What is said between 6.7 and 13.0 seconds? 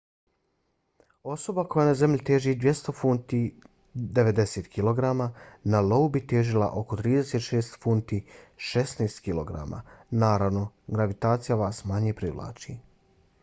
oko 36 funti 16kg. naravno gravitacija vas manje privlači